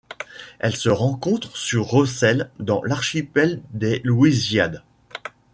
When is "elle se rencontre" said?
0.57-1.55